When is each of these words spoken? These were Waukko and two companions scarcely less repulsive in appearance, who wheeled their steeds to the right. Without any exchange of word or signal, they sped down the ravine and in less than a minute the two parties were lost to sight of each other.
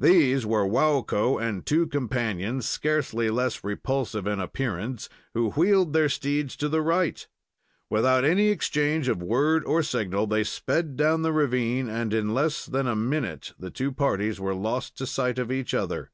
These 0.00 0.44
were 0.44 0.66
Waukko 0.66 1.38
and 1.40 1.64
two 1.64 1.86
companions 1.86 2.68
scarcely 2.68 3.30
less 3.30 3.62
repulsive 3.62 4.26
in 4.26 4.40
appearance, 4.40 5.08
who 5.34 5.50
wheeled 5.52 5.92
their 5.92 6.08
steeds 6.08 6.56
to 6.56 6.68
the 6.68 6.82
right. 6.82 7.24
Without 7.88 8.24
any 8.24 8.48
exchange 8.48 9.06
of 9.06 9.22
word 9.22 9.64
or 9.64 9.84
signal, 9.84 10.26
they 10.26 10.42
sped 10.42 10.96
down 10.96 11.22
the 11.22 11.32
ravine 11.32 11.88
and 11.88 12.12
in 12.12 12.34
less 12.34 12.66
than 12.66 12.88
a 12.88 12.96
minute 12.96 13.52
the 13.56 13.70
two 13.70 13.92
parties 13.92 14.40
were 14.40 14.52
lost 14.52 14.98
to 14.98 15.06
sight 15.06 15.38
of 15.38 15.52
each 15.52 15.74
other. 15.74 16.10